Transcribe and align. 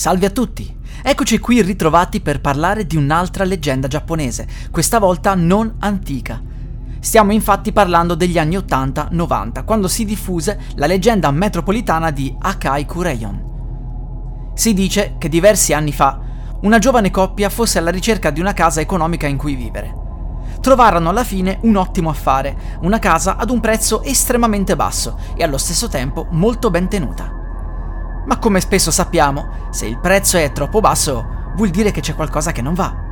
Salve 0.00 0.24
a 0.24 0.30
tutti! 0.30 0.78
Eccoci 1.02 1.38
qui 1.38 1.60
ritrovati 1.60 2.22
per 2.22 2.40
parlare 2.40 2.86
di 2.86 2.96
un'altra 2.96 3.44
leggenda 3.44 3.86
giapponese, 3.86 4.48
questa 4.70 4.98
volta 4.98 5.34
non 5.34 5.74
antica. 5.80 6.40
Stiamo 7.00 7.32
infatti 7.32 7.70
parlando 7.70 8.14
degli 8.14 8.38
anni 8.38 8.56
80-90, 8.56 9.62
quando 9.62 9.88
si 9.88 10.06
diffuse 10.06 10.58
la 10.76 10.86
leggenda 10.86 11.30
metropolitana 11.30 12.10
di 12.12 12.34
Akai 12.38 12.86
Kureion. 12.86 14.52
Si 14.54 14.72
dice 14.72 15.16
che 15.18 15.28
diversi 15.28 15.74
anni 15.74 15.92
fa 15.92 16.18
una 16.62 16.78
giovane 16.78 17.10
coppia 17.10 17.50
fosse 17.50 17.76
alla 17.76 17.90
ricerca 17.90 18.30
di 18.30 18.40
una 18.40 18.54
casa 18.54 18.80
economica 18.80 19.26
in 19.26 19.36
cui 19.36 19.54
vivere. 19.54 19.94
Trovarono 20.62 21.10
alla 21.10 21.24
fine 21.24 21.58
un 21.64 21.76
ottimo 21.76 22.08
affare, 22.08 22.78
una 22.80 22.98
casa 22.98 23.36
ad 23.36 23.50
un 23.50 23.60
prezzo 23.60 24.02
estremamente 24.02 24.76
basso 24.76 25.18
e 25.36 25.42
allo 25.42 25.58
stesso 25.58 25.88
tempo 25.88 26.26
molto 26.30 26.70
ben 26.70 26.88
tenuta. 26.88 27.39
Ma 28.26 28.38
come 28.38 28.60
spesso 28.60 28.90
sappiamo, 28.90 29.68
se 29.70 29.86
il 29.86 29.98
prezzo 29.98 30.36
è 30.36 30.52
troppo 30.52 30.80
basso, 30.80 31.52
vuol 31.56 31.70
dire 31.70 31.90
che 31.90 32.00
c'è 32.00 32.14
qualcosa 32.14 32.52
che 32.52 32.62
non 32.62 32.74
va. 32.74 33.08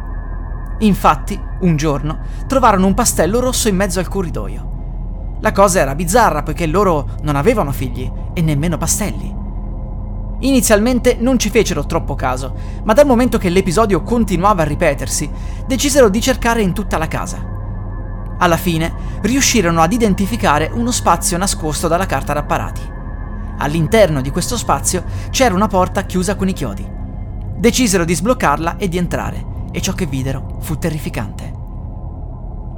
Infatti, 0.80 1.40
un 1.60 1.76
giorno, 1.76 2.18
trovarono 2.46 2.86
un 2.86 2.94
pastello 2.94 3.40
rosso 3.40 3.68
in 3.68 3.76
mezzo 3.76 3.98
al 3.98 4.08
corridoio. 4.08 5.38
La 5.40 5.52
cosa 5.52 5.80
era 5.80 5.94
bizzarra 5.94 6.42
poiché 6.42 6.66
loro 6.66 7.08
non 7.22 7.36
avevano 7.36 7.72
figli 7.72 8.10
e 8.32 8.40
nemmeno 8.42 8.76
pastelli. 8.76 9.34
Inizialmente 10.40 11.16
non 11.18 11.38
ci 11.38 11.50
fecero 11.50 11.84
troppo 11.84 12.14
caso, 12.14 12.54
ma 12.84 12.92
dal 12.92 13.06
momento 13.06 13.38
che 13.38 13.48
l'episodio 13.48 14.02
continuava 14.02 14.62
a 14.62 14.66
ripetersi, 14.66 15.28
decisero 15.66 16.08
di 16.08 16.20
cercare 16.20 16.62
in 16.62 16.72
tutta 16.72 16.96
la 16.96 17.08
casa. 17.08 17.56
Alla 18.38 18.56
fine 18.56 18.92
riuscirono 19.22 19.80
ad 19.80 19.92
identificare 19.92 20.70
uno 20.72 20.92
spazio 20.92 21.36
nascosto 21.38 21.88
dalla 21.88 22.06
carta 22.06 22.34
d'apparati. 22.34 22.96
All'interno 23.58 24.20
di 24.20 24.30
questo 24.30 24.56
spazio 24.56 25.04
c'era 25.30 25.54
una 25.54 25.66
porta 25.66 26.04
chiusa 26.04 26.36
con 26.36 26.48
i 26.48 26.52
chiodi. 26.52 26.88
Decisero 27.56 28.04
di 28.04 28.14
sbloccarla 28.14 28.76
e 28.76 28.88
di 28.88 28.98
entrare, 28.98 29.44
e 29.72 29.80
ciò 29.80 29.92
che 29.92 30.06
videro 30.06 30.58
fu 30.60 30.78
terrificante. 30.78 31.52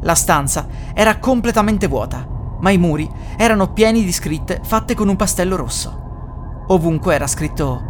La 0.01 0.15
stanza 0.15 0.67
era 0.95 1.19
completamente 1.19 1.87
vuota, 1.87 2.27
ma 2.61 2.71
i 2.71 2.79
muri 2.79 3.09
erano 3.37 3.73
pieni 3.73 4.05
di 4.05 4.13
scritte 4.13 4.61
fatte 4.63 4.95
con 4.95 5.09
un 5.09 5.17
pastello 5.17 5.57
rosso. 5.57 6.65
Ovunque 6.69 7.15
era 7.15 7.27
scritto 7.27 7.83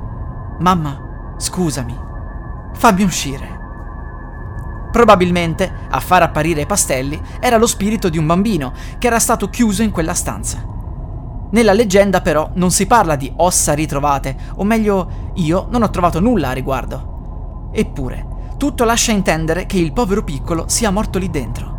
Mamma, 0.58 1.34
scusami, 1.36 1.96
fammi 2.74 3.02
uscire. 3.02 3.58
Probabilmente, 4.90 5.72
a 5.88 6.00
far 6.00 6.22
apparire 6.22 6.62
i 6.62 6.66
pastelli, 6.66 7.20
era 7.38 7.56
lo 7.56 7.66
spirito 7.66 8.08
di 8.08 8.18
un 8.18 8.26
bambino 8.26 8.72
che 8.98 9.06
era 9.06 9.20
stato 9.20 9.48
chiuso 9.48 9.82
in 9.82 9.92
quella 9.92 10.14
stanza. 10.14 10.78
Nella 11.50 11.72
leggenda 11.72 12.20
però 12.20 12.50
non 12.54 12.70
si 12.70 12.86
parla 12.86 13.16
di 13.16 13.32
ossa 13.36 13.72
ritrovate, 13.72 14.36
o 14.56 14.64
meglio, 14.64 15.32
io 15.34 15.66
non 15.70 15.82
ho 15.82 15.90
trovato 15.90 16.20
nulla 16.20 16.50
a 16.50 16.52
riguardo. 16.52 17.70
Eppure, 17.72 18.26
tutto 18.56 18.84
lascia 18.84 19.12
intendere 19.12 19.66
che 19.66 19.78
il 19.78 19.92
povero 19.92 20.22
piccolo 20.22 20.64
sia 20.68 20.90
morto 20.90 21.18
lì 21.18 21.30
dentro. 21.30 21.78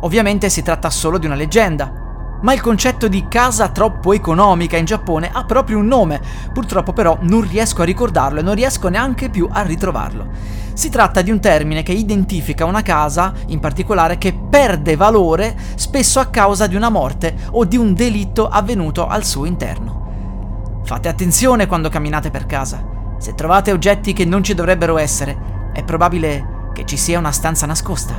Ovviamente 0.00 0.48
si 0.48 0.62
tratta 0.62 0.90
solo 0.90 1.18
di 1.18 1.26
una 1.26 1.34
leggenda, 1.34 2.07
ma 2.40 2.52
il 2.52 2.60
concetto 2.60 3.08
di 3.08 3.26
casa 3.28 3.68
troppo 3.68 4.12
economica 4.12 4.76
in 4.76 4.84
Giappone 4.84 5.30
ha 5.32 5.44
proprio 5.44 5.78
un 5.78 5.86
nome, 5.86 6.20
purtroppo 6.52 6.92
però 6.92 7.18
non 7.22 7.40
riesco 7.40 7.82
a 7.82 7.84
ricordarlo 7.84 8.40
e 8.40 8.42
non 8.42 8.54
riesco 8.54 8.88
neanche 8.88 9.28
più 9.28 9.48
a 9.50 9.62
ritrovarlo. 9.62 10.26
Si 10.72 10.90
tratta 10.90 11.22
di 11.22 11.32
un 11.32 11.40
termine 11.40 11.82
che 11.82 11.92
identifica 11.92 12.64
una 12.64 12.82
casa, 12.82 13.32
in 13.46 13.58
particolare, 13.58 14.16
che 14.16 14.32
perde 14.32 14.94
valore 14.94 15.56
spesso 15.74 16.20
a 16.20 16.26
causa 16.26 16.68
di 16.68 16.76
una 16.76 16.88
morte 16.88 17.34
o 17.50 17.64
di 17.64 17.76
un 17.76 17.94
delitto 17.94 18.48
avvenuto 18.48 19.08
al 19.08 19.24
suo 19.24 19.44
interno. 19.44 20.80
Fate 20.84 21.08
attenzione 21.08 21.66
quando 21.66 21.88
camminate 21.88 22.30
per 22.30 22.46
casa. 22.46 22.82
Se 23.18 23.34
trovate 23.34 23.72
oggetti 23.72 24.12
che 24.12 24.24
non 24.24 24.44
ci 24.44 24.54
dovrebbero 24.54 24.96
essere, 24.96 25.70
è 25.72 25.82
probabile 25.82 26.70
che 26.72 26.86
ci 26.86 26.96
sia 26.96 27.18
una 27.18 27.32
stanza 27.32 27.66
nascosta. 27.66 28.14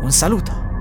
Un 0.00 0.10
saluto. 0.10 0.71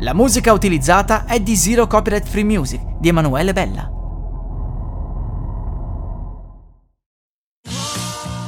La 0.00 0.12
musica 0.12 0.52
utilizzata 0.52 1.24
è 1.24 1.40
di 1.40 1.56
Zero 1.56 1.86
Copyright 1.86 2.28
Free 2.28 2.44
Music 2.44 2.98
di 3.00 3.08
Emanuele 3.08 3.54
Bella. 3.54 3.90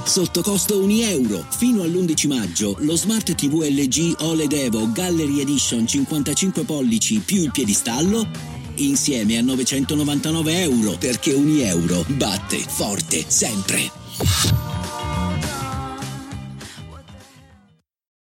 Sotto 0.04 0.42
costo 0.42 0.82
1 0.82 0.92
euro. 1.04 1.42
Fino 1.48 1.82
all'11 1.82 2.28
maggio 2.28 2.76
lo 2.80 2.96
Smart 2.96 3.34
TV 3.34 3.62
LG 3.62 4.16
OLED 4.20 4.52
Evo 4.52 4.92
Gallery 4.92 5.40
Edition 5.40 5.86
55 5.86 6.64
pollici 6.64 7.20
più 7.20 7.40
il 7.40 7.50
piedistallo 7.50 8.26
insieme 8.74 9.38
a 9.38 9.42
999 9.42 10.60
euro 10.60 10.96
perché 10.98 11.32
1 11.32 11.62
euro 11.62 12.04
batte 12.08 12.58
forte 12.58 13.24
sempre. 13.26 14.77